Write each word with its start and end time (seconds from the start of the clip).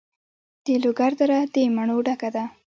د 0.65 0.67
لوګر 0.83 1.11
دره 1.19 1.39
د 1.53 1.55
مڼو 1.75 1.97
ډکه 2.07 2.29
ده. 2.35 2.43